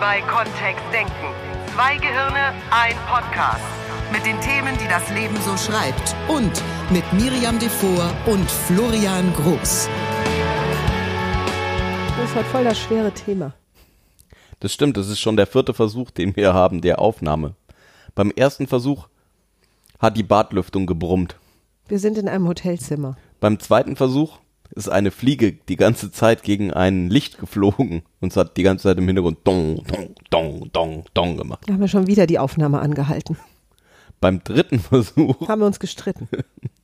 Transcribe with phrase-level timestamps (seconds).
[0.00, 1.12] bei Kontext Denken.
[1.74, 3.60] Zwei Gehirne, ein Podcast.
[4.10, 6.16] Mit den Themen, die das Leben so schreibt.
[6.26, 6.50] Und
[6.90, 9.90] mit Miriam Devor und Florian Groß.
[12.16, 13.52] Das ist heute voll das schwere Thema.
[14.60, 17.54] Das stimmt, das ist schon der vierte Versuch, den wir haben, der Aufnahme.
[18.14, 19.06] Beim ersten Versuch
[19.98, 21.36] hat die Badlüftung gebrummt.
[21.88, 23.16] Wir sind in einem Hotelzimmer.
[23.38, 24.38] Beim zweiten Versuch
[24.72, 28.84] ist eine Fliege die ganze Zeit gegen ein Licht geflogen und es hat die ganze
[28.84, 31.64] Zeit im Hintergrund dong, dong, dong, dong, dong gemacht.
[31.66, 33.36] Da haben wir schon wieder die Aufnahme angehalten.
[34.20, 36.28] Beim dritten Versuch, Haben wir uns gestritten.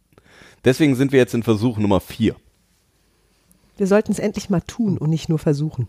[0.64, 2.37] deswegen sind wir jetzt in Versuch Nummer vier.
[3.77, 5.87] Wir sollten es endlich mal tun und nicht nur versuchen.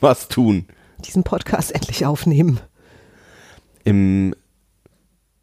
[0.00, 0.66] Was tun?
[1.04, 2.60] Diesen Podcast endlich aufnehmen.
[3.84, 4.34] Im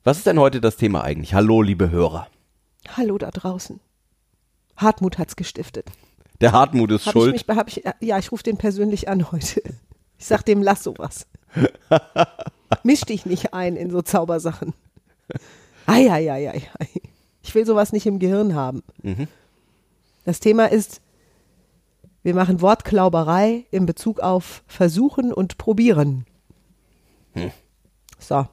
[0.04, 1.34] Was ist denn heute das Thema eigentlich?
[1.34, 2.28] Hallo, liebe Hörer.
[2.96, 3.80] Hallo da draußen.
[4.78, 5.88] Hartmut hat's gestiftet.
[6.42, 7.36] Der Hartmut ist Hab schuld.
[7.36, 9.62] Ich mich, hab ich, ja, ich rufe den persönlich an heute.
[10.18, 11.28] Ich sag dem, lass sowas.
[12.84, 14.74] Misch dich nicht ein in so Zaubersachen.
[15.86, 16.62] Eieieiei.
[17.44, 18.82] Ich will sowas nicht im Gehirn haben.
[19.04, 19.28] Mhm.
[20.24, 21.02] Das Thema ist,
[22.24, 26.26] wir machen Wortklauberei in Bezug auf Versuchen und Probieren.
[27.34, 27.52] Hm.
[28.18, 28.48] So.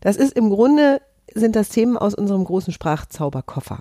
[0.00, 1.00] Das ist im Grunde,
[1.32, 3.80] sind das Themen aus unserem großen Sprachzauberkoffer.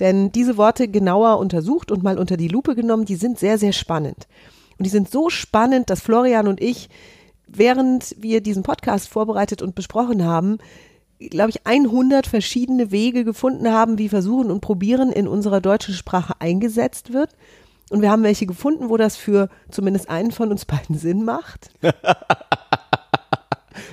[0.00, 3.72] Denn diese Worte genauer untersucht und mal unter die Lupe genommen, die sind sehr, sehr
[3.72, 4.26] spannend.
[4.78, 6.88] Und die sind so spannend, dass Florian und ich,
[7.46, 10.58] während wir diesen Podcast vorbereitet und besprochen haben,
[11.18, 16.34] glaube ich, 100 verschiedene Wege gefunden haben, wie Versuchen und Probieren in unserer deutschen Sprache
[16.40, 17.30] eingesetzt wird.
[17.90, 21.70] Und wir haben welche gefunden, wo das für zumindest einen von uns beiden Sinn macht.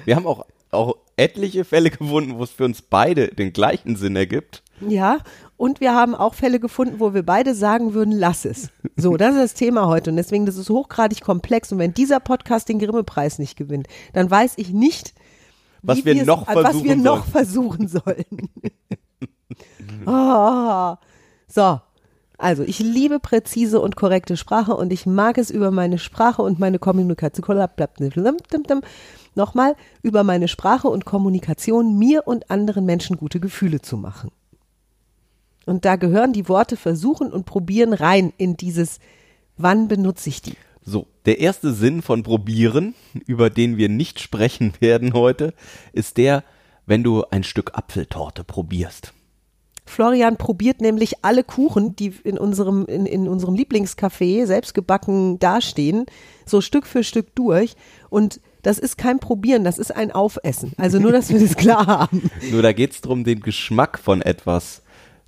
[0.06, 4.16] Wir haben auch, auch etliche Fälle gefunden, wo es für uns beide den gleichen Sinn
[4.16, 4.64] ergibt.
[4.88, 5.20] Ja,
[5.62, 8.72] und wir haben auch Fälle gefunden, wo wir beide sagen würden, lass es.
[8.98, 10.10] So, das ist das Thema heute.
[10.10, 11.72] Und deswegen, das ist hochgradig komplex.
[11.72, 15.14] Und wenn dieser Podcast den Grimme-Preis nicht gewinnt, dann weiß ich nicht,
[15.84, 17.32] Was wir noch was wir versuchen noch sollen.
[17.32, 18.50] versuchen sollen.
[20.08, 20.96] oh.
[21.48, 21.80] So,
[22.40, 26.58] also ich liebe präzise und korrekte Sprache und ich mag es über meine Sprache und
[26.58, 27.56] meine Kommunikation.
[29.36, 34.32] Nochmal, über meine Sprache und Kommunikation mir und anderen Menschen gute Gefühle zu machen.
[35.66, 39.00] Und da gehören die Worte versuchen und probieren rein in dieses,
[39.58, 40.56] wann benutze ich die?
[40.84, 42.96] So, der erste Sinn von probieren,
[43.28, 45.54] über den wir nicht sprechen werden heute,
[45.94, 46.44] ist der,
[46.86, 49.14] wenn du ein Stück Apfeltorte probierst.
[49.86, 56.06] Florian probiert nämlich alle Kuchen, die in unserem, in, in unserem Lieblingscafé selbstgebacken dastehen,
[56.46, 57.76] so Stück für Stück durch.
[58.10, 60.74] Und das ist kein Probieren, das ist ein Aufessen.
[60.78, 62.30] Also nur, dass wir das klar haben.
[62.52, 64.82] Nur da geht es darum, den Geschmack von etwas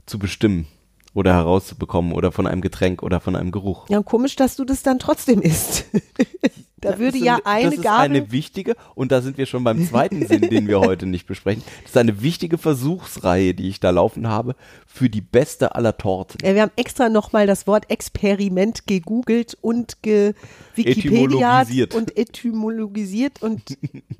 [0.05, 0.67] zu bestimmen
[1.13, 3.87] oder herauszubekommen oder von einem Getränk oder von einem Geruch.
[3.89, 5.85] Ja, komisch, dass du das dann trotzdem isst.
[6.81, 8.03] da würde Das ist ja eine Das ist Gabel.
[8.03, 11.63] eine wichtige, und da sind wir schon beim zweiten Sinn, den wir heute nicht besprechen.
[11.83, 14.55] Das ist eine wichtige Versuchsreihe, die ich da laufen habe,
[14.87, 16.39] für die beste aller Torten.
[16.43, 20.33] Ja, wir haben extra nochmal das Wort Experiment gegoogelt und ge
[20.75, 21.63] Wikipedia
[21.95, 23.61] und etymologisiert und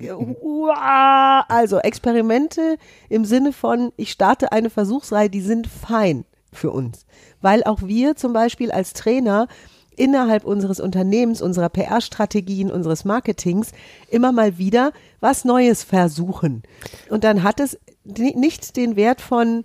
[0.00, 2.78] Uah, also Experimente
[3.08, 6.24] im Sinne von, ich starte eine Versuchsreihe, die sind fein
[6.54, 7.06] für uns.
[7.40, 9.48] Weil auch wir zum Beispiel als Trainer
[9.96, 13.70] innerhalb unseres Unternehmens, unserer PR-Strategien, unseres Marketings
[14.10, 16.62] immer mal wieder was Neues versuchen.
[17.10, 19.62] Und dann hat es ni- nicht den Wert von,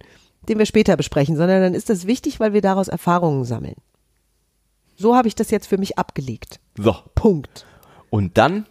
[0.47, 3.75] den wir später besprechen, sondern dann ist es wichtig, weil wir daraus Erfahrungen sammeln.
[4.97, 6.59] So habe ich das jetzt für mich abgelegt.
[6.77, 7.65] So, Punkt.
[8.11, 8.65] Und dann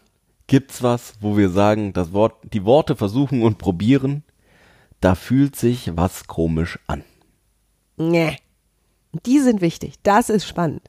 [0.47, 4.23] gibt's was, wo wir sagen, das Wort, die Worte versuchen und probieren,
[5.00, 7.03] da fühlt sich was komisch an.
[7.98, 8.36] Nee.
[9.26, 9.94] Die sind wichtig.
[10.03, 10.82] Das ist spannend.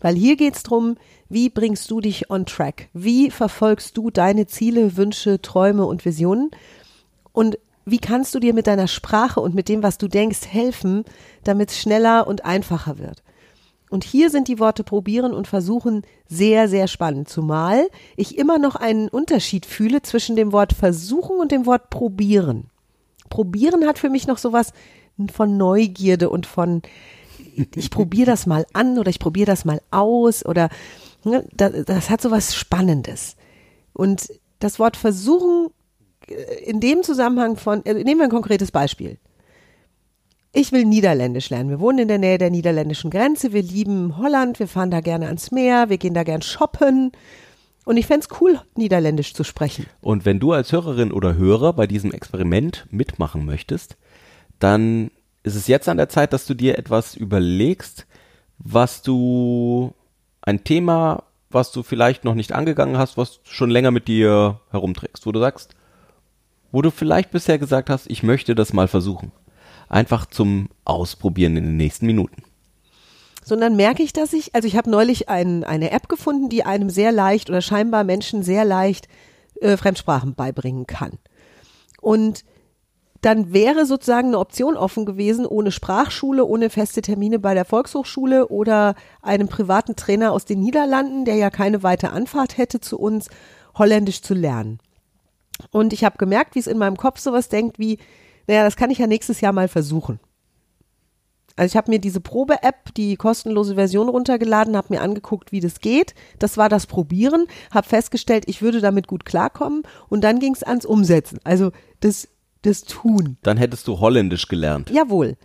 [0.00, 0.96] Weil hier geht's drum,
[1.28, 2.88] wie bringst du dich on track?
[2.92, 6.50] Wie verfolgst du deine Ziele, Wünsche, Träume und Visionen?
[7.32, 11.04] Und wie kannst du dir mit deiner Sprache und mit dem, was du denkst, helfen,
[11.44, 13.22] damit es schneller und einfacher wird?
[13.88, 17.28] Und hier sind die Worte probieren und versuchen sehr, sehr spannend.
[17.28, 22.68] Zumal ich immer noch einen Unterschied fühle zwischen dem Wort versuchen und dem Wort probieren.
[23.28, 24.72] Probieren hat für mich noch sowas
[25.32, 26.82] von Neugierde und von
[27.74, 30.68] ich probiere das mal an oder ich probiere das mal aus oder
[31.24, 33.36] ne, das, das hat sowas Spannendes.
[33.92, 34.28] Und
[34.58, 35.68] das Wort versuchen
[36.28, 39.18] äh, in dem Zusammenhang von, äh, nehmen wir ein konkretes Beispiel.
[40.52, 41.68] Ich will Niederländisch lernen.
[41.68, 43.52] Wir wohnen in der Nähe der niederländischen Grenze.
[43.52, 44.58] Wir lieben Holland.
[44.58, 45.90] Wir fahren da gerne ans Meer.
[45.90, 47.12] Wir gehen da gern shoppen.
[47.84, 49.86] Und ich fänd's cool, Niederländisch zu sprechen.
[50.00, 53.96] Und wenn du als Hörerin oder Hörer bei diesem Experiment mitmachen möchtest,
[54.58, 55.10] dann
[55.42, 58.06] ist es jetzt an der Zeit, dass du dir etwas überlegst,
[58.58, 59.92] was du,
[60.42, 64.60] ein Thema, was du vielleicht noch nicht angegangen hast, was du schon länger mit dir
[64.70, 65.74] herumträgst, wo du sagst,
[66.72, 69.32] wo du vielleicht bisher gesagt hast, ich möchte das mal versuchen.
[69.88, 72.42] Einfach zum Ausprobieren in den nächsten Minuten.
[73.44, 76.90] sondern merke ich, dass ich, also ich habe neulich ein, eine App gefunden, die einem
[76.90, 79.06] sehr leicht oder scheinbar Menschen sehr leicht
[79.60, 81.18] äh, Fremdsprachen beibringen kann.
[82.00, 82.44] Und
[83.22, 88.48] dann wäre sozusagen eine Option offen gewesen, ohne Sprachschule, ohne feste Termine bei der Volkshochschule
[88.48, 93.28] oder einem privaten Trainer aus den Niederlanden, der ja keine weite Anfahrt hätte zu uns,
[93.78, 94.78] Holländisch zu lernen.
[95.70, 97.98] Und ich habe gemerkt, wie es in meinem Kopf sowas denkt wie,
[98.46, 100.20] naja, das kann ich ja nächstes Jahr mal versuchen.
[101.56, 105.80] Also ich habe mir diese Probe-App, die kostenlose Version runtergeladen, habe mir angeguckt, wie das
[105.80, 106.14] geht.
[106.38, 110.62] Das war das Probieren, habe festgestellt, ich würde damit gut klarkommen und dann ging es
[110.62, 111.40] ans Umsetzen.
[111.44, 112.28] Also das,
[112.66, 113.36] das Tun.
[113.42, 114.90] Dann hättest du Holländisch gelernt.
[114.90, 115.36] Jawohl.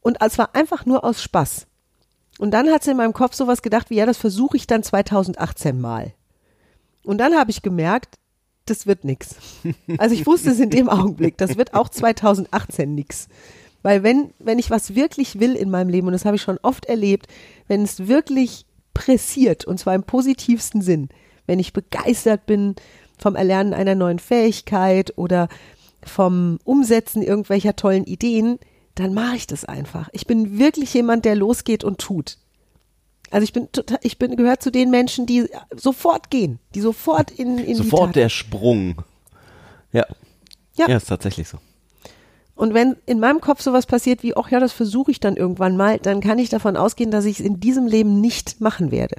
[0.00, 1.66] Und es war einfach nur aus Spaß.
[2.38, 4.82] Und dann hat sie in meinem Kopf sowas gedacht wie, ja, das versuche ich dann
[4.82, 6.14] 2018 mal.
[7.04, 8.16] Und dann habe ich gemerkt,
[8.66, 9.36] das wird nix.
[9.98, 13.28] Also ich wusste es in dem Augenblick, das wird auch 2018 nix.
[13.82, 16.58] Weil wenn, wenn ich was wirklich will in meinem Leben, und das habe ich schon
[16.62, 17.26] oft erlebt,
[17.66, 21.08] wenn es wirklich pressiert, und zwar im positivsten Sinn,
[21.46, 22.74] wenn ich begeistert bin
[23.18, 25.48] vom Erlernen einer neuen Fähigkeit oder
[26.04, 28.58] vom Umsetzen irgendwelcher tollen Ideen,
[28.94, 30.08] dann mache ich das einfach.
[30.12, 32.38] Ich bin wirklich jemand, der losgeht und tut.
[33.30, 37.30] Also ich bin total, ich bin gehört zu den Menschen, die sofort gehen, die sofort
[37.30, 39.02] in, in Sofort der Sprung.
[39.92, 40.04] Ja.
[40.74, 40.88] Ja.
[40.88, 41.58] Ja, ist tatsächlich so.
[42.54, 45.76] Und wenn in meinem Kopf sowas passiert wie, ach ja, das versuche ich dann irgendwann
[45.76, 49.16] mal, dann kann ich davon ausgehen, dass ich es in diesem Leben nicht machen werde.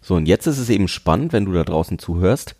[0.00, 2.54] So, und jetzt ist es eben spannend, wenn du da draußen zuhörst.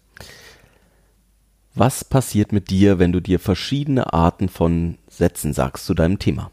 [1.74, 6.52] Was passiert mit dir, wenn du dir verschiedene Arten von Sätzen sagst zu deinem Thema?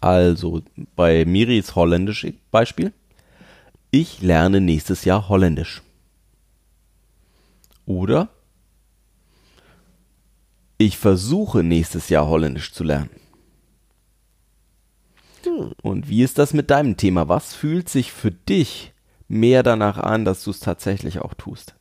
[0.00, 0.62] Also
[0.96, 2.92] bei Miris holländisch Beispiel.
[3.90, 5.82] Ich lerne nächstes Jahr Holländisch.
[7.86, 8.28] Oder
[10.76, 13.10] ich versuche nächstes Jahr Holländisch zu lernen.
[15.82, 17.28] Und wie ist das mit deinem Thema?
[17.28, 18.92] Was fühlt sich für dich
[19.28, 21.74] mehr danach an, dass du es tatsächlich auch tust?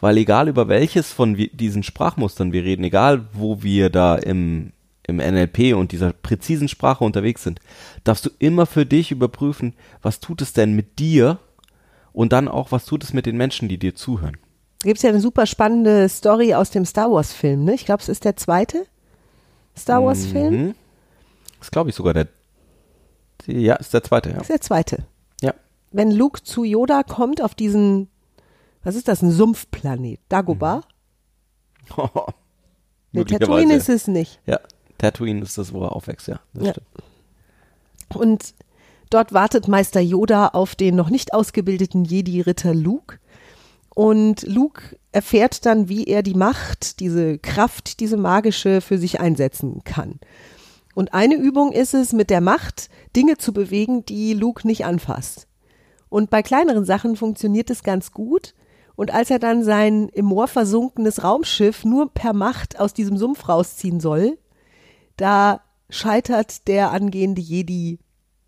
[0.00, 4.72] Weil egal über welches von diesen Sprachmustern wir reden, egal wo wir da im,
[5.04, 7.60] im NLP und dieser präzisen Sprache unterwegs sind,
[8.04, 11.38] darfst du immer für dich überprüfen, was tut es denn mit dir
[12.12, 14.36] und dann auch, was tut es mit den Menschen, die dir zuhören.
[14.80, 17.74] Da gibt es ja eine super spannende Story aus dem Star Wars Film, ne?
[17.74, 18.86] Ich glaube, es ist der zweite
[19.76, 20.66] Star Wars Film.
[20.66, 20.74] Mhm.
[21.58, 22.28] Das glaube ich sogar der.
[23.46, 24.40] Ja, ist der zweite, ja.
[24.40, 25.04] Ist der zweite.
[25.40, 25.54] Ja.
[25.90, 28.08] Wenn Luke zu Yoda kommt auf diesen,
[28.82, 30.82] was ist das, ein Sumpfplanet, Dagobah?
[33.10, 33.50] Nee, Möglicherweise.
[33.50, 34.38] Tatooine ist es nicht.
[34.44, 34.60] Ja,
[34.98, 36.40] Tatooine ist das, wo er aufwächst, ja.
[36.52, 36.74] Das Ja.
[38.14, 38.54] Und
[39.08, 43.18] dort wartet Meister Yoda auf den noch nicht ausgebildeten Jedi-Ritter Luke.
[43.94, 49.82] Und Luke erfährt dann, wie er die Macht, diese Kraft, diese magische für sich einsetzen
[49.84, 50.20] kann.
[50.94, 55.46] Und eine Übung ist es, mit der Macht Dinge zu bewegen, die Luke nicht anfasst.
[56.08, 58.54] Und bei kleineren Sachen funktioniert es ganz gut.
[58.98, 63.48] Und als er dann sein im Moor versunkenes Raumschiff nur per Macht aus diesem Sumpf
[63.48, 64.38] rausziehen soll,
[65.16, 68.00] da scheitert der angehende Jedi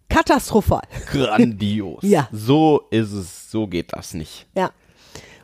[0.08, 0.82] katastrophal.
[1.12, 2.02] Grandios.
[2.02, 2.28] Ja.
[2.33, 4.49] So ist es, so geht das nicht.
[4.57, 4.73] Ja.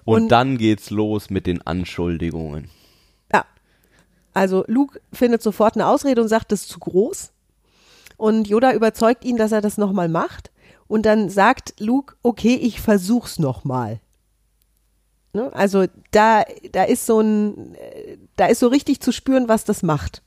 [0.04, 2.68] Und, Und- dann geht's los mit den Anschuldigungen.
[3.32, 3.44] Ja.
[4.34, 7.30] Also Luke findet sofort eine Ausrede und sagt, das ist zu groß.
[8.16, 10.50] Und Yoda überzeugt ihn, dass er das nochmal macht.
[10.88, 14.00] Und dann sagt Luke, okay, ich versuch's nochmal.
[15.36, 15.52] Ne?
[15.54, 19.84] Also da, da ist so ein, äh, da ist so richtig zu spüren, was das
[19.84, 20.22] macht.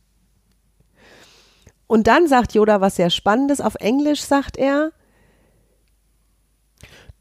[1.87, 3.59] Und dann sagt Yoda was sehr Spannendes.
[3.59, 4.91] Auf Englisch sagt er,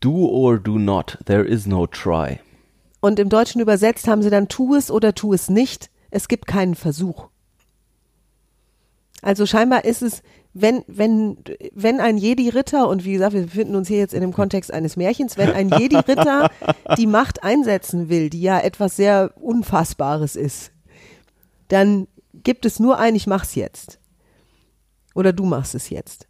[0.01, 2.39] Do or do not, there is no try.
[3.01, 5.91] und im Deutschen übersetzt haben sie dann tu es oder tu es nicht.
[6.11, 7.29] Es gibt keinen Versuch.
[9.23, 10.23] Also scheinbar ist es,
[10.61, 11.39] wenn, wenn,
[11.73, 14.97] wenn ein Jedi-Ritter, und wie gesagt, wir befinden uns hier jetzt in dem Kontext eines
[14.97, 16.51] Märchens, wenn ein Jedi-Ritter
[16.97, 20.73] die Macht einsetzen will, die ja etwas sehr Unfassbares ist,
[21.69, 24.01] dann gibt es nur ein, ich mach's jetzt.
[25.15, 26.27] Oder du machst es jetzt.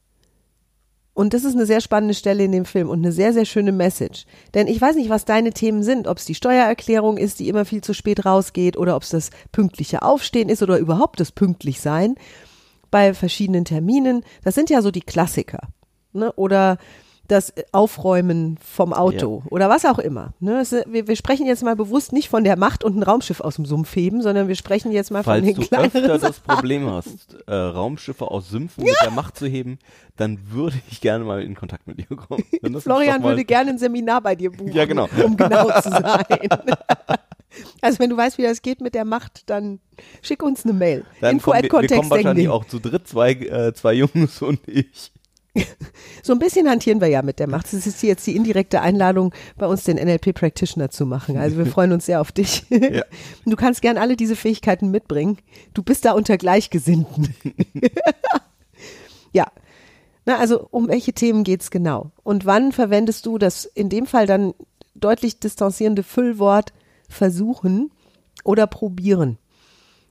[1.15, 3.73] Und das ist eine sehr spannende Stelle in dem Film und eine sehr, sehr schöne
[3.73, 4.25] Message.
[4.55, 7.65] Denn ich weiß nicht, was deine Themen sind, ob es die Steuererklärung ist, die immer
[7.65, 12.15] viel zu spät rausgeht, oder ob es das pünktliche Aufstehen ist oder überhaupt das Pünktlichsein
[12.91, 14.25] bei verschiedenen Terminen.
[14.43, 15.69] Das sind ja so die Klassiker.
[16.13, 16.33] Ne?
[16.33, 16.79] Oder
[17.29, 20.33] das Aufräumen vom Auto oder was auch immer.
[20.41, 20.61] Ne?
[20.61, 23.57] Es, wir, wir sprechen jetzt mal bewusst nicht von der Macht und ein Raumschiff aus
[23.57, 26.41] dem Sumpf heben, sondern wir sprechen jetzt mal Falls von den du kleineren öfter das.
[26.41, 29.79] Problem hast, äh, Raumschiffe aus Sümpfen mit der Macht zu heben,
[30.17, 32.45] dann würde ich gerne mal in Kontakt mit dir kommen.
[32.81, 35.09] Florian würde gerne ein Seminar bei dir buchen, Ja, genau.
[35.23, 36.25] um genau zu sein.
[37.83, 39.81] also wenn du weißt, wie das geht mit der Macht, dann
[40.23, 41.05] schick uns eine Mail.
[41.21, 44.67] Dann Info kommen wir, wir kommen wahrscheinlich auch zu dritt, zwei, äh, zwei Jungs und
[44.67, 45.13] ich.
[46.23, 47.73] So ein bisschen hantieren wir ja mit der Macht.
[47.73, 51.37] Das ist jetzt die indirekte Einladung, bei uns den NLP Practitioner zu machen.
[51.37, 52.65] Also wir freuen uns sehr auf dich.
[52.69, 53.05] Ja.
[53.47, 55.39] Du kannst gern alle diese Fähigkeiten mitbringen.
[55.75, 57.35] Du bist da unter Gleichgesinnten.
[59.33, 59.47] ja.
[60.27, 62.11] Na, also um welche Themen geht's genau?
[62.23, 64.53] Und wann verwendest du das in dem Fall dann
[64.95, 66.73] deutlich distanzierende Füllwort
[67.09, 67.91] versuchen
[68.45, 69.39] oder probieren?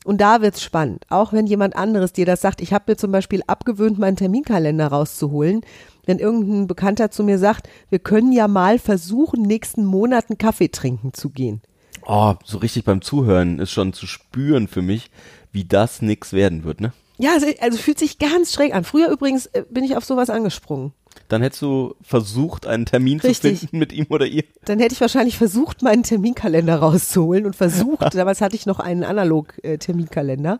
[0.07, 1.03] Und da wird's spannend.
[1.09, 4.87] Auch wenn jemand anderes dir das sagt, ich habe mir zum Beispiel abgewöhnt, meinen Terminkalender
[4.87, 5.65] rauszuholen.
[6.05, 10.69] Wenn irgendein Bekannter zu mir sagt, wir können ja mal versuchen, nächsten Monat einen Kaffee
[10.69, 11.61] trinken zu gehen.
[12.05, 15.11] Oh, so richtig beim Zuhören ist schon zu spüren für mich,
[15.51, 16.93] wie das nix werden wird, ne?
[17.17, 18.85] Ja, also, also fühlt sich ganz schräg an.
[18.85, 20.93] Früher übrigens äh, bin ich auf sowas angesprungen.
[21.27, 23.53] Dann hättest du versucht, einen Termin Richtig.
[23.53, 24.43] zu finden mit ihm oder ihr.
[24.65, 29.03] Dann hätte ich wahrscheinlich versucht, meinen Terminkalender rauszuholen und versucht, damals hatte ich noch einen
[29.03, 30.59] Analog-Terminkalender.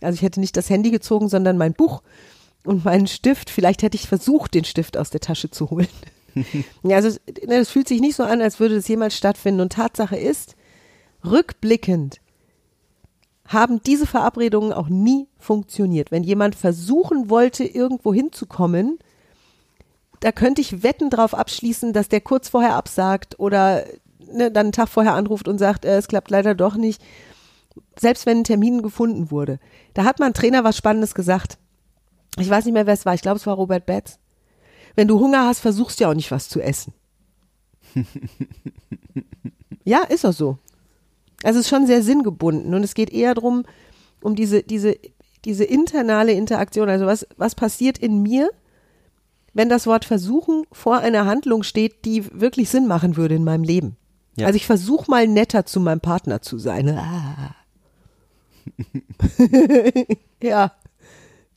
[0.00, 2.02] Also ich hätte nicht das Handy gezogen, sondern mein Buch
[2.64, 3.50] und meinen Stift.
[3.50, 5.88] Vielleicht hätte ich versucht, den Stift aus der Tasche zu holen.
[6.82, 7.10] ja, also
[7.46, 9.60] ne, das fühlt sich nicht so an, als würde das jemals stattfinden.
[9.60, 10.56] Und Tatsache ist,
[11.24, 12.20] rückblickend
[13.46, 16.12] haben diese Verabredungen auch nie funktioniert.
[16.12, 19.00] Wenn jemand versuchen wollte, irgendwo hinzukommen,
[20.20, 23.84] da könnte ich Wetten drauf abschließen, dass der kurz vorher absagt oder
[24.18, 27.02] ne, dann einen Tag vorher anruft und sagt, äh, es klappt leider doch nicht.
[27.98, 29.58] Selbst wenn ein Termin gefunden wurde.
[29.94, 31.58] Da hat mein Trainer was Spannendes gesagt.
[32.38, 33.14] Ich weiß nicht mehr, wer es war.
[33.14, 34.18] Ich glaube, es war Robert Betz.
[34.94, 36.92] Wenn du Hunger hast, versuchst du ja auch nicht was zu essen.
[39.84, 40.58] ja, ist auch so.
[41.42, 43.64] Also es ist schon sehr sinngebunden und es geht eher darum,
[44.20, 44.96] um diese, diese,
[45.44, 46.88] diese internale Interaktion.
[46.88, 48.50] Also was, was passiert in mir,
[49.52, 53.64] wenn das Wort versuchen vor einer Handlung steht, die wirklich Sinn machen würde in meinem
[53.64, 53.96] Leben.
[54.36, 54.46] Ja.
[54.46, 56.88] Also ich versuche mal netter zu meinem Partner zu sein.
[56.90, 57.54] Ah.
[60.42, 60.72] ja.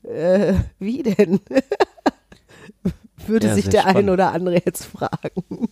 [0.04, 1.40] Äh, wie denn?
[3.28, 4.10] würde Ja, sich der ein spannend.
[4.10, 5.70] oder andere jetzt fragen.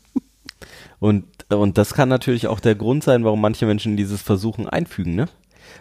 [0.99, 5.15] Und, und das kann natürlich auch der Grund sein, warum manche Menschen dieses Versuchen einfügen,
[5.15, 5.27] ne?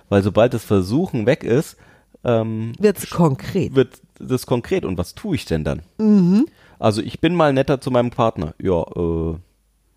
[0.08, 1.76] Weil sobald das Versuchen weg ist,
[2.24, 3.74] ähm, Wird's konkret.
[3.74, 4.84] wird das konkret.
[4.84, 5.82] Und was tue ich denn dann?
[5.98, 6.46] Mhm.
[6.78, 8.54] Also ich bin mal netter zu meinem Partner.
[8.60, 9.34] Ja, äh,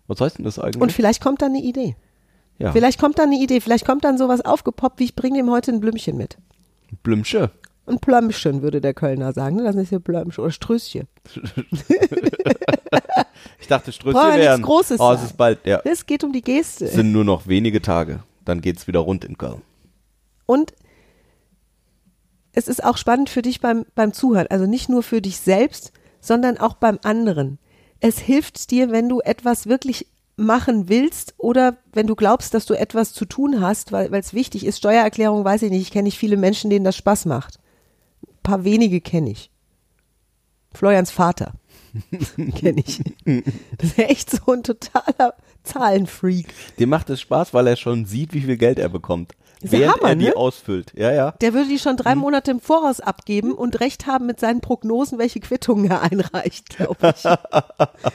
[0.06, 0.82] was heißt denn das eigentlich?
[0.82, 1.96] Und vielleicht kommt dann eine Idee.
[2.58, 3.60] ja, Vielleicht kommt dann eine Idee.
[3.60, 6.36] Vielleicht kommt dann sowas aufgepoppt, wie ich bringe ihm heute ein Blümchen mit.
[7.02, 7.50] Blümsche.
[7.86, 9.56] Ein Plömmchen, würde der Kölner sagen.
[9.56, 9.64] ne?
[9.64, 11.06] Das ist ja Plömmchen oder Strößchen.
[13.60, 14.62] Ich dachte, Strößchen nichts wären.
[14.62, 15.80] Großes oh, es ist bald, ja.
[15.84, 16.84] Es geht um die Geste.
[16.84, 18.22] Es sind nur noch wenige Tage.
[18.44, 19.62] Dann geht's wieder rund in Köln.
[20.44, 20.74] Und
[22.54, 24.46] es ist auch spannend für dich beim, beim Zuhören.
[24.48, 27.58] Also nicht nur für dich selbst, sondern auch beim anderen.
[28.00, 30.06] Es hilft dir, wenn du etwas wirklich
[30.36, 34.66] machen willst oder wenn du glaubst, dass du etwas zu tun hast, weil es wichtig
[34.66, 34.78] ist.
[34.78, 35.82] Steuererklärung weiß ich nicht.
[35.82, 37.58] Ich kenne nicht viele Menschen, denen das Spaß macht.
[38.22, 39.50] Ein paar wenige kenne ich.
[40.72, 41.52] Florians Vater
[42.56, 43.00] kenne ich.
[43.78, 46.46] Das ist echt so ein totaler Zahlenfreak.
[46.78, 49.34] Dem macht es Spaß, weil er schon sieht, wie viel Geld er bekommt.
[49.72, 50.36] Während Hammer, er die ne?
[50.36, 50.92] ausfüllt.
[50.94, 51.32] Ja, ja.
[51.40, 55.18] Der würde die schon drei Monate im Voraus abgeben und recht haben mit seinen Prognosen,
[55.18, 57.24] welche Quittungen er einreicht, glaube ich.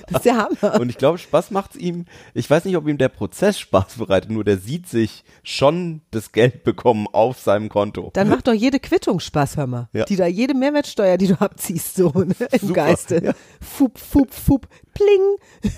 [0.08, 0.80] Das ist der Hammer.
[0.80, 2.06] Und ich glaube, Spaß macht's ihm.
[2.34, 6.32] Ich weiß nicht, ob ihm der Prozess Spaß bereitet, nur der sieht sich schon das
[6.32, 8.10] Geld bekommen auf seinem Konto.
[8.14, 9.90] Dann macht doch jede Quittung Spaß, hör mal.
[9.94, 10.06] Ja.
[10.06, 13.22] Die da, jede Mehrwertsteuer, die du abziehst, so ne, im Super, Geiste.
[13.24, 13.34] ja.
[13.62, 15.72] Fup, fup, fup, pling.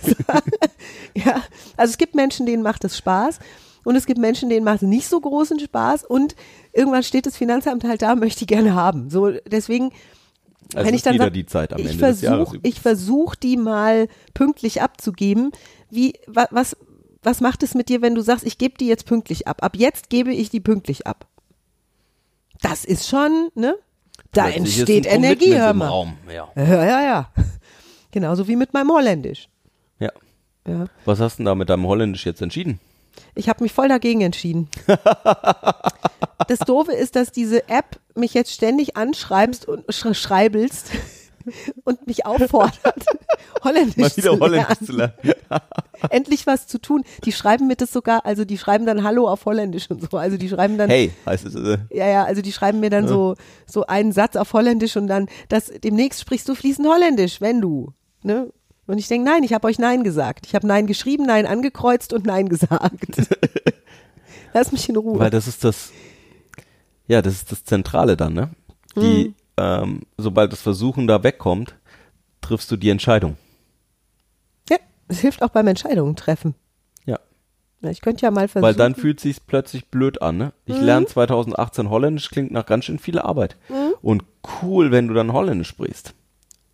[1.16, 1.42] ja,
[1.78, 3.40] also es gibt Menschen, denen macht es Spaß.
[3.84, 6.06] Und es gibt Menschen, denen macht es nicht so großen Spaß.
[6.06, 6.36] Und
[6.74, 9.10] irgendwann steht das Finanzamt halt da, möchte ich gerne haben.
[9.10, 9.92] So, deswegen
[10.74, 12.50] Also wenn ich dann sag, die Zeit am ich Ende des Jahres.
[12.50, 15.52] versuch, ich versuche die mal pünktlich abzugeben.
[15.90, 16.78] Wie wa, was
[17.24, 19.64] was macht es mit dir, wenn du sagst, ich gebe die jetzt pünktlich ab?
[19.64, 21.28] Ab jetzt gebe ich die pünktlich ab.
[22.62, 23.76] Das ist schon, ne?
[24.32, 25.88] Da Plötzlich entsteht Energie, hör mal.
[25.88, 26.14] Raum.
[26.34, 26.50] Ja.
[26.56, 27.30] Ja, ja, ja.
[28.12, 29.50] Genauso wie mit meinem Holländisch.
[30.00, 30.10] ja.
[30.68, 30.86] Ja.
[31.06, 32.80] Was hast du denn da mit deinem Holländisch jetzt entschieden?
[33.36, 34.70] Ich habe mich voll dagegen entschieden.
[36.48, 40.88] Das Doofe ist, dass diese App mich jetzt ständig anschreibst und sch schreibelst
[41.84, 43.06] und mich auffordert,
[43.64, 44.86] Holländisch, Mal wieder zu, Holländisch lernen.
[44.86, 45.14] zu lernen.
[46.10, 47.04] Endlich was zu tun.
[47.24, 50.18] Die schreiben mir das sogar, also die schreiben dann Hallo auf Holländisch und so.
[50.18, 51.56] Also die schreiben dann, Hey, heißt es.
[51.56, 55.08] Äh, ja, ja, also die schreiben mir dann so, so einen Satz auf Holländisch und
[55.08, 58.52] dann, das, demnächst sprichst du fließend Holländisch, wenn du, ne?
[58.92, 60.46] Und ich denke, nein, ich habe euch Nein gesagt.
[60.46, 63.22] Ich habe Nein geschrieben, Nein angekreuzt und Nein gesagt.
[64.54, 65.18] Lass mich in Ruhe.
[65.18, 65.94] Weil das ist das,
[67.08, 68.50] ja, das ist das Zentrale dann, ne?
[68.98, 71.78] Die, ähm, sobald das Versuchen da wegkommt,
[72.42, 73.38] triffst du die Entscheidung.
[74.70, 74.76] ja,
[75.08, 76.54] es hilft auch beim Entscheidungen treffen.
[77.06, 77.18] Ja.
[77.80, 78.68] Ja, ich könnte ja mal versuchen.
[78.68, 80.52] Weil dann fühlt sich plötzlich blöd an, ne?
[80.66, 83.56] Ich lerne 2018 Holländisch, klingt nach ganz schön viel Arbeit.
[84.02, 84.26] Und
[84.62, 86.14] cool, wenn du dann Holländisch sprichst.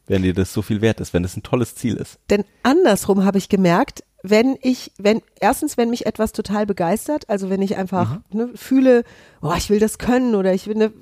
[0.08, 2.18] Wenn dir das so viel wert ist, wenn das ein tolles Ziel ist.
[2.30, 7.50] Denn andersrum habe ich gemerkt, wenn ich, wenn, erstens, wenn mich etwas total begeistert, also
[7.50, 9.04] wenn ich einfach ne, fühle,
[9.42, 10.94] oh, ich will das können oder ich will, ne,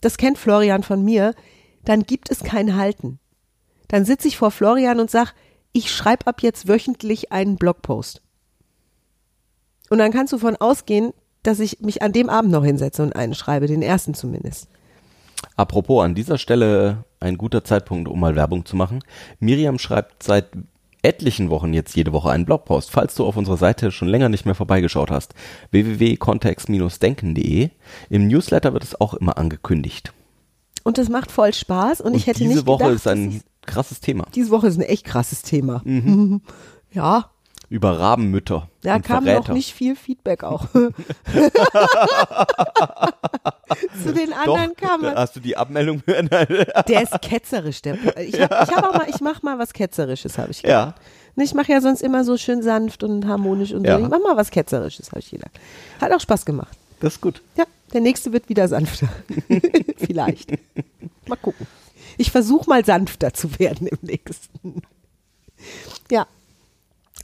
[0.00, 1.34] das kennt Florian von mir,
[1.84, 3.18] dann gibt es kein Halten.
[3.88, 5.34] Dann sitze ich vor Florian und sag,
[5.72, 8.22] ich schreibe ab jetzt wöchentlich einen Blogpost.
[9.90, 13.16] Und dann kannst du von ausgehen, dass ich mich an dem Abend noch hinsetze und
[13.16, 14.68] einen schreibe, den ersten zumindest.
[15.56, 19.00] Apropos, an dieser Stelle ein guter Zeitpunkt, um mal Werbung zu machen.
[19.38, 20.50] Miriam schreibt seit
[21.02, 22.90] etlichen Wochen jetzt jede Woche einen Blogpost.
[22.90, 25.34] Falls du auf unserer Seite schon länger nicht mehr vorbeigeschaut hast,
[25.70, 27.70] www.kontext-denken.de.
[28.08, 30.12] Im Newsletter wird es auch immer angekündigt.
[30.84, 34.00] Und das macht voll Spaß und, ich hätte diese nicht Woche gedacht, ist ein krasses
[34.00, 34.26] Thema.
[34.34, 35.82] diese Woche ist ein echt krasses Thema.
[36.94, 37.30] Ja,
[37.72, 39.48] Über Rabenmütter da kam Verräter.
[39.48, 40.66] noch nicht viel Feedback auch.
[44.02, 45.14] Zu den Doch, anderen kam was.
[45.14, 46.02] hast du die Abmeldung?
[46.06, 47.94] Der ist ketzerisch, der.
[48.18, 50.84] Ich hab, ich hab auch mal, ich mach mal was ketzerisches, habe ich ja.
[50.86, 51.00] gedacht.
[51.36, 53.96] Ne, Ich mache ja sonst immer so schön sanft und harmonisch und Ja.
[53.98, 54.04] so.
[54.04, 55.52] Ich mach mal was ketzerisches, habe ich gedacht.
[55.98, 56.76] Hat auch Spaß gemacht.
[57.00, 57.40] Das ist gut.
[57.56, 57.64] Ja,
[57.94, 59.08] der nächste wird wieder sanfter.
[59.96, 60.50] Vielleicht.
[61.26, 61.66] Mal gucken.
[62.18, 64.82] Ich versuche mal sanfter zu werden im nächsten.
[66.10, 66.26] Ja.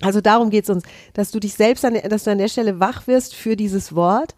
[0.00, 2.48] Also darum geht es uns, dass du dich selbst, an der, dass du an der
[2.48, 4.34] Stelle wach wirst für dieses Wort.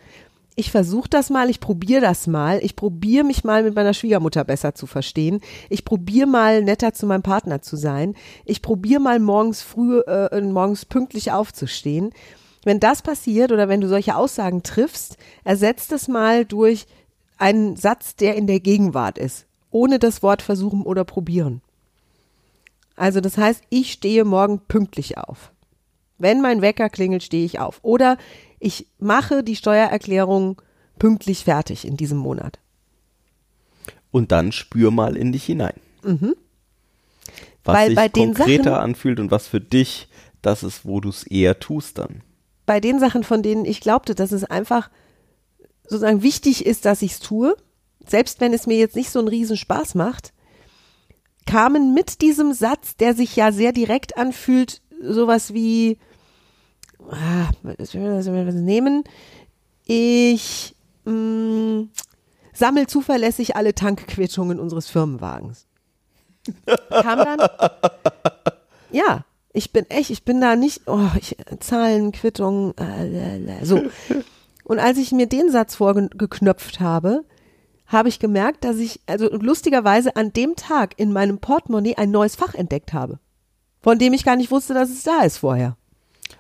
[0.56, 2.60] Ich versuche das mal, ich probiere das mal.
[2.62, 5.40] Ich probiere mich mal mit meiner Schwiegermutter besser zu verstehen.
[5.68, 8.14] Ich probiere mal netter zu meinem Partner zu sein.
[8.44, 12.10] Ich probiere mal morgens früh, äh, morgens pünktlich aufzustehen.
[12.64, 16.86] Wenn das passiert oder wenn du solche Aussagen triffst, ersetzt es mal durch
[17.38, 21.62] einen Satz, der in der Gegenwart ist, ohne das Wort versuchen oder probieren.
[23.00, 25.52] Also das heißt, ich stehe morgen pünktlich auf.
[26.18, 27.78] Wenn mein Wecker klingelt, stehe ich auf.
[27.80, 28.18] Oder
[28.58, 30.60] ich mache die Steuererklärung
[30.98, 32.58] pünktlich fertig in diesem Monat.
[34.10, 35.72] Und dann spür mal in dich hinein.
[36.02, 36.34] Was Mhm.
[37.64, 40.08] Weil sich bei den konkreter Sachen- anfühlt und was für dich
[40.42, 42.20] das ist, wo du es eher tust dann.
[42.66, 44.90] Bei den Sachen, von denen ich glaubte, dass es einfach
[45.84, 47.56] sozusagen wichtig ist, dass ich es tue,
[48.06, 50.34] selbst wenn es mir jetzt nicht so einen riesen Spaß macht,
[51.50, 55.98] kamen mit diesem Satz, der sich ja sehr direkt anfühlt, sowas wie,
[57.10, 57.94] ah, was
[58.54, 59.02] nehmen?
[59.84, 61.88] Ich mh,
[62.52, 65.66] sammel zuverlässig alle Tankquittungen unseres Firmenwagens.
[66.88, 67.40] Kam dann,
[68.92, 73.82] ja, ich bin echt, ich bin da nicht, oh, ich, Zahlen, Quittungen, äh, äh, so.
[74.62, 77.24] Und als ich mir den Satz vorgeknöpft habe,
[77.90, 82.36] habe ich gemerkt, dass ich, also lustigerweise an dem Tag in meinem Portemonnaie ein neues
[82.36, 83.18] Fach entdeckt habe,
[83.82, 85.76] von dem ich gar nicht wusste, dass es da ist vorher.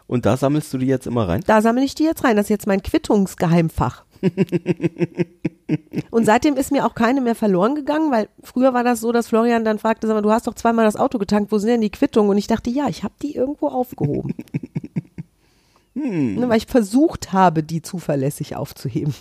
[0.06, 1.42] Und da sammelst du die jetzt immer rein?
[1.46, 2.36] Da sammle ich die jetzt rein.
[2.36, 4.04] Das ist jetzt mein Quittungsgeheimfach.
[6.10, 9.28] Und seitdem ist mir auch keine mehr verloren gegangen, weil früher war das so, dass
[9.28, 11.80] Florian dann fragte, sag mal, du hast doch zweimal das Auto getankt, wo sind denn
[11.80, 12.30] die Quittungen?
[12.30, 14.34] Und ich dachte, ja, ich habe die irgendwo aufgehoben.
[15.92, 19.14] Ne, weil ich versucht habe, die zuverlässig aufzuheben.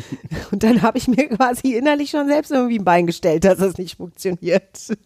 [0.50, 3.78] Und dann habe ich mir quasi innerlich schon selbst irgendwie ein Bein gestellt, dass das
[3.78, 4.68] nicht funktioniert.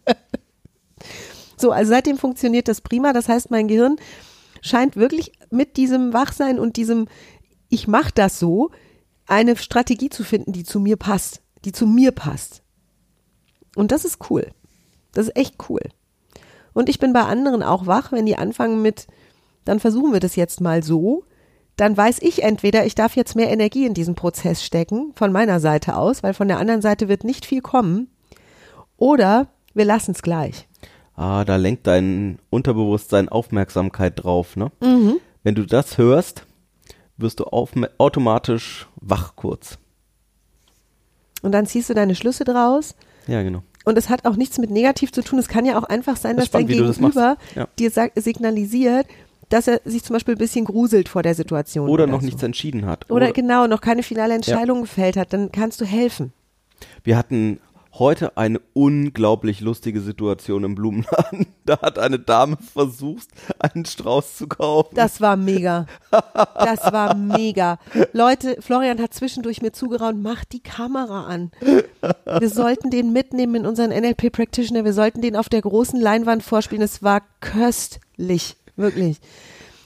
[1.57, 3.13] So, also seitdem funktioniert das prima.
[3.13, 3.97] Das heißt, mein Gehirn
[4.61, 7.07] scheint wirklich mit diesem Wachsein und diesem
[7.69, 8.71] Ich mache das so
[9.27, 12.63] eine Strategie zu finden, die zu mir passt, die zu mir passt.
[13.75, 14.47] Und das ist cool.
[15.13, 15.81] Das ist echt cool.
[16.73, 19.05] Und ich bin bei anderen auch wach, wenn die anfangen mit,
[19.65, 21.23] dann versuchen wir das jetzt mal so,
[21.77, 25.59] dann weiß ich entweder, ich darf jetzt mehr Energie in diesen Prozess stecken, von meiner
[25.59, 28.09] Seite aus, weil von der anderen Seite wird nicht viel kommen,
[28.97, 30.67] oder wir lassen es gleich.
[31.15, 34.71] Ah, da lenkt dein Unterbewusstsein Aufmerksamkeit drauf, ne?
[34.81, 35.17] Mhm.
[35.43, 36.45] Wenn du das hörst,
[37.17, 39.77] wirst du automatisch wach kurz.
[41.41, 42.95] Und dann ziehst du deine Schlüsse draus.
[43.27, 43.63] Ja, genau.
[43.83, 45.39] Und es hat auch nichts mit negativ zu tun.
[45.39, 47.55] Es kann ja auch einfach sein, Das dass dein spannend, das Gegenüber machst.
[47.55, 47.67] Ja.
[47.79, 49.07] dir signalisiert,
[49.51, 51.89] dass er sich zum Beispiel ein bisschen gruselt vor der Situation.
[51.89, 52.25] Oder noch so.
[52.25, 53.09] nichts entschieden hat.
[53.09, 55.33] Oder genau, noch keine finale Entscheidung gefällt hat.
[55.33, 56.33] Dann kannst du helfen.
[57.03, 57.59] Wir hatten
[57.93, 61.47] Heute eine unglaublich lustige Situation im Blumenladen.
[61.63, 64.95] Da hat eine Dame versucht, einen Strauß zu kaufen.
[64.95, 65.85] Das war mega.
[66.55, 67.77] Das war mega.
[68.13, 71.51] Leute, Florian hat zwischendurch mir zugeraunt, mach die Kamera an.
[72.39, 74.83] Wir sollten den mitnehmen in unseren NLP Practitioner.
[74.83, 76.83] Wir sollten den auf der großen Leinwand vorspielen.
[76.83, 78.57] Es war köstlich.
[78.81, 79.19] Wirklich.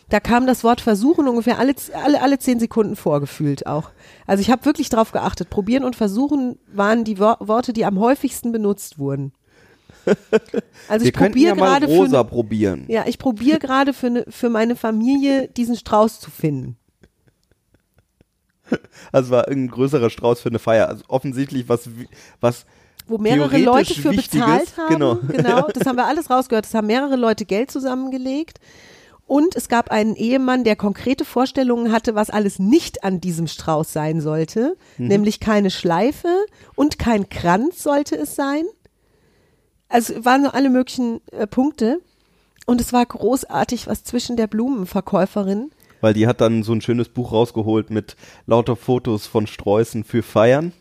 [0.09, 3.89] Da kam das Wort versuchen ungefähr alle, alle, alle zehn Sekunden vorgefühlt auch.
[4.27, 5.49] Also ich habe wirklich drauf geachtet.
[5.49, 9.33] Probieren und versuchen waren die Wo Worte, die am häufigsten benutzt wurden.
[10.87, 12.85] Also Wir ich probiere ja gerade rosa für, probieren.
[12.87, 16.77] ja, ich probiere gerade für, ne, für meine Familie diesen Strauß zu finden.
[19.11, 20.89] Also war ein größerer Strauß für eine Feier.
[20.89, 21.89] Also offensichtlich was,
[22.39, 22.65] was
[23.07, 24.93] wo mehrere Leute für bezahlt haben.
[24.93, 25.15] genau.
[25.27, 26.65] genau, das haben wir alles rausgehört.
[26.65, 28.59] Es haben mehrere Leute Geld zusammengelegt.
[29.27, 33.91] Und es gab einen Ehemann, der konkrete Vorstellungen hatte, was alles nicht an diesem Strauß
[33.91, 34.77] sein sollte.
[34.97, 35.07] Mhm.
[35.07, 36.27] Nämlich keine Schleife
[36.75, 38.65] und kein Kranz sollte es sein.
[39.89, 42.01] Also es waren so alle möglichen äh, Punkte.
[42.67, 47.09] Und es war großartig, was zwischen der Blumenverkäuferin weil die hat dann so ein schönes
[47.09, 48.15] Buch rausgeholt mit
[48.45, 50.71] lauter Fotos von Sträußen für Feiern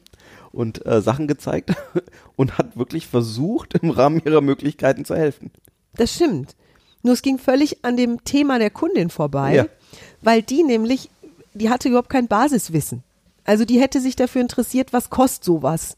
[0.54, 1.72] und äh, Sachen gezeigt
[2.36, 5.50] und hat wirklich versucht, im Rahmen ihrer Möglichkeiten zu helfen.
[5.96, 6.54] Das stimmt.
[7.02, 9.66] Nur es ging völlig an dem Thema der Kundin vorbei, Ja.
[10.22, 11.10] weil die nämlich,
[11.52, 13.02] die hatte überhaupt kein Basiswissen.
[13.44, 15.96] Also die hätte sich dafür interessiert, was kostet sowas.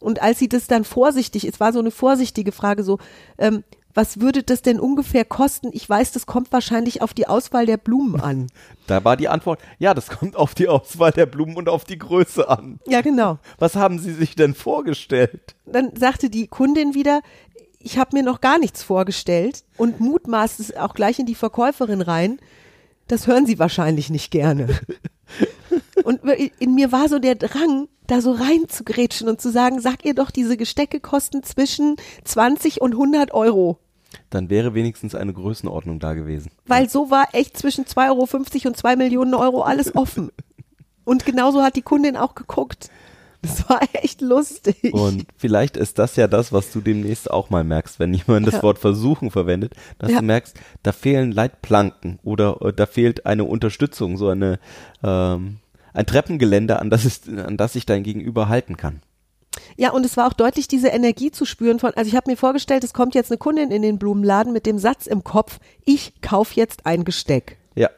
[0.00, 2.98] Und als sie das dann vorsichtig, es war so eine vorsichtige Frage, so,
[3.38, 3.62] ähm,
[3.94, 5.70] was würde das denn ungefähr kosten?
[5.72, 8.46] Ich weiß, das kommt wahrscheinlich auf die Auswahl der Blumen an.
[8.86, 11.96] Da war die Antwort, ja, das kommt auf die Auswahl der Blumen und auf die
[11.96, 12.80] Größe an.
[12.88, 13.38] Ja, genau.
[13.60, 15.54] Was haben Sie sich denn vorgestellt?
[15.64, 17.20] Dann sagte die Kundin wieder,
[17.78, 22.00] ich habe mir noch gar nichts vorgestellt und mutmaßt es auch gleich in die Verkäuferin
[22.00, 22.40] rein.
[23.06, 24.66] Das hören Sie wahrscheinlich nicht gerne.
[26.04, 26.20] Und
[26.58, 30.30] in mir war so der Drang, da so reinzugrätschen und zu sagen, sag ihr doch,
[30.30, 33.78] diese Gestecke kosten zwischen 20 und 100 Euro.
[34.30, 36.50] Dann wäre wenigstens eine Größenordnung da gewesen.
[36.66, 40.30] Weil so war echt zwischen 2,50 Euro und 2 Millionen Euro alles offen.
[41.04, 42.90] Und genauso hat die Kundin auch geguckt.
[43.42, 44.92] Das war echt lustig.
[44.92, 48.56] Und vielleicht ist das ja das, was du demnächst auch mal merkst, wenn jemand das
[48.56, 48.62] Ja.
[48.62, 50.18] Wort versuchen verwendet, dass Ja.
[50.20, 54.58] du merkst, da fehlen Leitplanken oder äh, da fehlt eine Unterstützung, so eine
[55.02, 55.56] ähm,
[55.94, 59.00] ein Treppengeländer, an das, ist, an das sich dein Gegenüber halten kann.
[59.76, 62.36] Ja, und es war auch deutlich diese Energie zu spüren von, also ich habe mir
[62.36, 66.20] vorgestellt, es kommt jetzt eine Kundin in den Blumenladen mit dem Satz im Kopf, ich
[66.20, 67.56] kauf jetzt ein Gesteck.
[67.74, 67.88] Ja,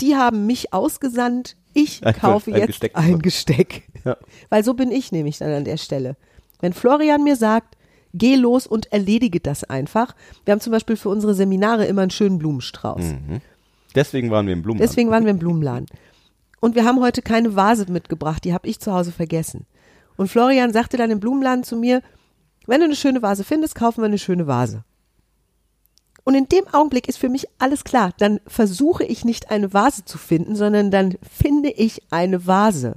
[0.00, 2.92] Die haben mich ausgesandt, ich Ein- kaufe ein jetzt Gesteck.
[2.94, 3.82] ein Gesteck.
[4.04, 4.16] Ja.
[4.48, 6.16] Weil so bin ich nämlich dann an der Stelle.
[6.60, 7.76] Wenn Florian mir sagt,
[8.14, 10.14] geh los und erledige das einfach.
[10.44, 13.02] Wir haben zum Beispiel für unsere Seminare immer einen schönen Blumenstrauß.
[13.94, 14.88] deswegen waren wir im Blumenladen.
[14.88, 15.86] Deswegen waren wir im Blumenladen.
[16.60, 19.66] Und wir haben heute keine Vase mitgebracht, die habe ich zu Hause vergessen.
[20.16, 22.02] Und Florian sagte dann im Blumenladen zu mir,
[22.66, 24.84] wenn du eine schöne Vase findest, kaufen wir eine schöne Vase.
[26.24, 28.12] Und in dem Augenblick ist für mich alles klar.
[28.18, 32.96] Dann versuche ich nicht eine Vase zu finden, sondern dann finde ich eine Vase.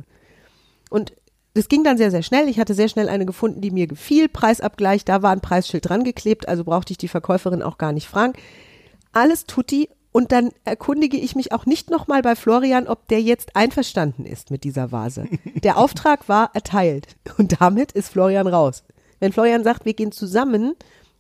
[0.90, 1.14] Und
[1.54, 2.50] das ging dann sehr, sehr schnell.
[2.50, 4.28] Ich hatte sehr schnell eine gefunden, die mir gefiel.
[4.28, 8.08] Preisabgleich, da war ein Preisschild dran geklebt, also brauchte ich die Verkäuferin auch gar nicht
[8.08, 8.34] fragen.
[9.14, 9.90] Alles tutti.
[10.12, 14.52] Und dann erkundige ich mich auch nicht nochmal bei Florian, ob der jetzt einverstanden ist
[14.52, 15.28] mit dieser Vase.
[15.64, 17.16] Der Auftrag war erteilt.
[17.38, 18.84] Und damit ist Florian raus.
[19.20, 20.76] Wenn Florian sagt, wir gehen zusammen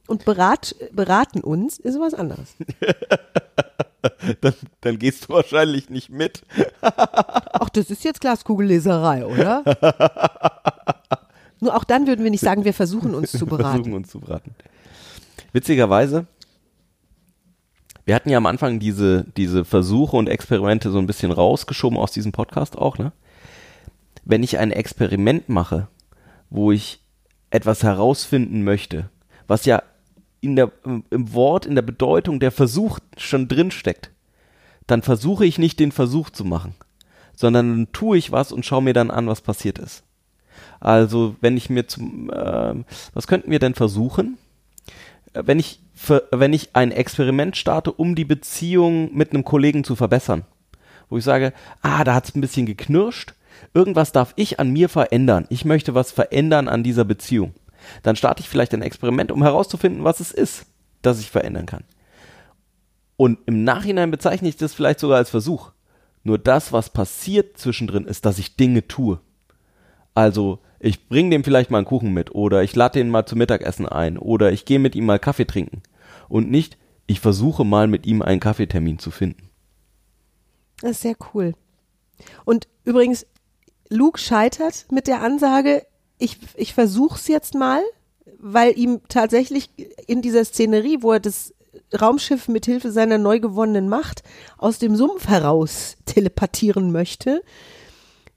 [0.07, 2.55] und berat, beraten uns, ist was anderes.
[4.41, 6.41] dann, dann gehst du wahrscheinlich nicht mit.
[6.81, 9.63] Ach, das ist jetzt Glaskugelleserei, oder?
[11.61, 13.83] Nur auch dann würden wir nicht sagen, wir versuchen uns zu beraten.
[13.83, 14.55] Versuchen uns zu beraten.
[15.53, 16.25] Witzigerweise,
[18.11, 22.11] wir hatten ja am Anfang diese, diese Versuche und Experimente so ein bisschen rausgeschoben aus
[22.11, 23.13] diesem Podcast auch, ne?
[24.25, 25.87] Wenn ich ein Experiment mache,
[26.49, 26.99] wo ich
[27.51, 29.09] etwas herausfinden möchte,
[29.47, 29.81] was ja
[30.41, 34.11] in der, im Wort, in der Bedeutung der Versuch schon drin steckt,
[34.87, 36.75] dann versuche ich nicht den Versuch zu machen,
[37.33, 40.03] sondern dann tue ich was und schaue mir dann an, was passiert ist.
[40.81, 44.37] Also wenn ich mir zum, ähm, was könnten wir denn versuchen?
[45.31, 49.83] Äh, Wenn ich, ver- wenn ich ein Experiment starte, um die Beziehung mit einem Kollegen
[49.83, 50.43] zu verbessern,
[51.09, 53.33] wo ich sage, ah, da hat es ein bisschen geknirscht,
[53.73, 55.45] irgendwas darf ich an mir verändern.
[55.49, 57.53] Ich möchte was verändern an dieser Beziehung.
[58.03, 60.65] Dann starte ich vielleicht ein Experiment, um herauszufinden, was es ist,
[61.01, 61.83] das ich verändern kann.
[63.17, 65.71] Und im Nachhinein bezeichne ich das vielleicht sogar als Versuch.
[66.23, 69.19] Nur das, was passiert zwischendrin, ist, dass ich Dinge tue.
[70.13, 73.37] Also, ich bringe dem vielleicht mal einen Kuchen mit oder ich lade den mal zum
[73.37, 75.83] Mittagessen ein oder ich gehe mit ihm mal Kaffee trinken.
[76.29, 79.49] Und nicht, ich versuche mal mit ihm einen Kaffeetermin zu finden.
[80.81, 81.53] Das ist sehr cool.
[82.45, 83.25] Und übrigens,
[83.89, 85.85] Luke scheitert mit der Ansage,
[86.17, 87.81] ich, ich versuch's jetzt mal,
[88.39, 89.69] weil ihm tatsächlich
[90.07, 91.53] in dieser Szenerie, wo er das
[91.99, 94.23] Raumschiff mit Hilfe seiner neu gewonnenen Macht
[94.57, 97.41] aus dem Sumpf heraus telepathieren möchte,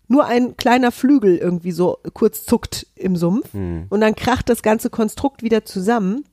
[0.08, 4.90] nur ein kleiner Flügel irgendwie so kurz zuckt im Sumpf und dann kracht das ganze
[4.90, 6.24] Konstrukt wieder zusammen.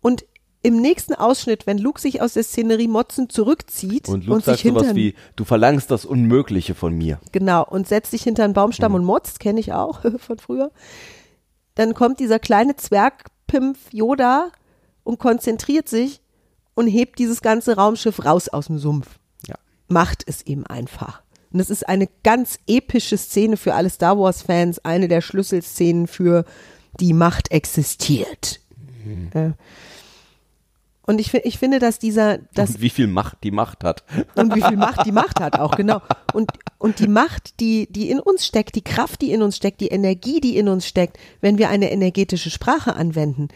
[0.00, 0.26] Und
[0.62, 4.58] im nächsten Ausschnitt, wenn Luke sich aus der Szenerie motzend zurückzieht Und Luke und sagt
[4.58, 7.20] sich sowas hinter wie, du verlangst das Unmögliche von mir.
[7.32, 10.70] Genau, und setzt sich hinter einen Baumstamm und motzt, kenne ich auch von früher.
[11.76, 14.50] Dann kommt dieser kleine Zwergpimpf Yoda
[15.04, 16.20] und konzentriert sich
[16.74, 19.18] und hebt dieses ganze Raumschiff raus aus dem Sumpf.
[19.46, 19.54] Ja.
[19.88, 21.22] Macht es ihm einfach.
[21.52, 26.44] Und es ist eine ganz epische Szene für alle Star Wars-Fans, eine der Schlüsselszenen für
[27.00, 28.60] die Macht existiert.
[29.34, 29.54] Ja.
[31.06, 34.02] Und ich, ich finde, dass dieser, dass Und wie viel Macht die Macht hat.
[34.34, 36.02] und wie viel Macht die Macht hat auch, genau.
[36.32, 39.80] Und, und die Macht, die, die in uns steckt, die Kraft, die in uns steckt,
[39.80, 43.48] die Energie, die in uns steckt, wenn wir eine energetische Sprache anwenden,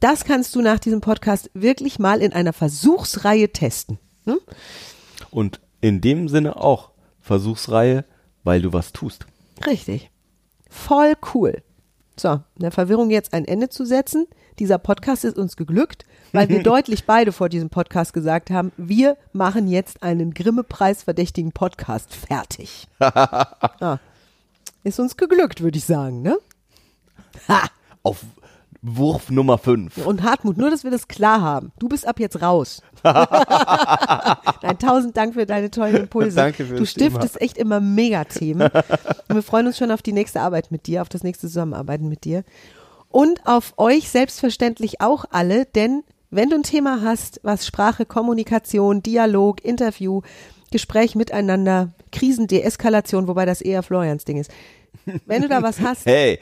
[0.00, 3.98] das kannst du nach diesem Podcast wirklich mal in einer Versuchsreihe testen.
[4.24, 4.38] Hm?
[5.30, 6.90] Und in dem Sinne auch
[7.20, 8.04] Versuchsreihe,
[8.42, 9.26] weil du was tust.
[9.64, 10.10] Richtig.
[10.68, 11.62] Voll cool.
[12.18, 14.26] So, der Verwirrung jetzt ein Ende zu setzen.
[14.58, 16.04] Dieser Podcast ist uns geglückt,
[16.36, 21.52] weil wir deutlich beide vor diesem Podcast gesagt haben, wir machen jetzt einen Grimme-Preis verdächtigen
[21.52, 22.86] Podcast fertig.
[23.00, 23.98] ah,
[24.84, 26.36] ist uns geglückt, würde ich sagen, ne?
[27.48, 27.68] Ha!
[28.02, 28.24] Auf
[28.82, 30.06] Wurf Nummer 5.
[30.06, 31.72] Und Hartmut, nur dass wir das klar haben.
[31.78, 32.82] Du bist ab jetzt raus.
[33.02, 36.36] Nein, tausend Dank für deine tollen Impulse.
[36.36, 38.70] Danke fürs du stiftest echt immer Megathemen.
[39.28, 42.08] Und wir freuen uns schon auf die nächste Arbeit mit dir, auf das nächste Zusammenarbeiten
[42.08, 42.44] mit dir.
[43.08, 49.02] Und auf euch selbstverständlich auch alle, denn wenn du ein Thema hast, was Sprache, Kommunikation,
[49.02, 50.22] Dialog, Interview,
[50.70, 54.50] Gespräch miteinander, Krisendeeskalation, wobei das eher Florians Ding ist.
[55.24, 56.38] Wenn du da was hast, Hey,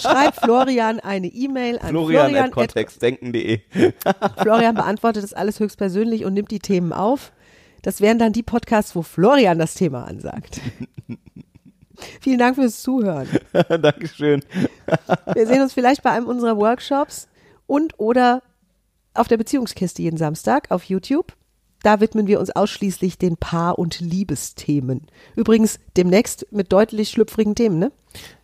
[0.00, 3.60] schreib Florian eine E-Mail an Florian, Florian at kontextdenken.de.
[4.42, 7.32] Florian beantwortet das alles höchstpersönlich und nimmt die Themen auf.
[7.82, 10.60] Das wären dann die Podcasts, wo Florian das Thema ansagt.
[12.20, 13.28] Vielen Dank fürs Zuhören.
[13.52, 14.42] Dankeschön.
[15.34, 17.28] Wir sehen uns vielleicht bei einem unserer Workshops
[17.66, 18.42] und oder
[19.14, 21.34] auf der Beziehungskiste jeden Samstag auf YouTube.
[21.82, 25.02] Da widmen wir uns ausschließlich den Paar- und Liebesthemen.
[25.34, 27.92] Übrigens demnächst mit deutlich schlüpfrigen Themen, ne?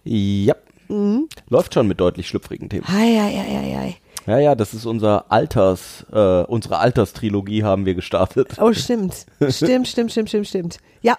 [0.04, 0.57] Ja.
[0.88, 1.28] Mhm.
[1.48, 2.85] Läuft schon mit deutlich schlüpfrigen Themen.
[2.88, 3.96] Ei, ei, ei, ei, ei.
[4.26, 8.59] Ja, ja, das ist unser Alters, äh, unsere Alterstrilogie haben wir gestartet.
[8.61, 9.26] Oh, stimmt.
[9.48, 10.78] Stimmt, stimmt, stimmt, stimmt, stimmt.
[11.00, 11.16] Ja,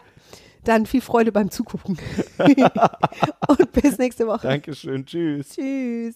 [0.64, 1.98] dann viel Freude beim Zugucken.
[3.48, 4.48] und bis nächste Woche.
[4.48, 5.50] Dankeschön, tschüss.
[5.50, 6.16] Tschüss.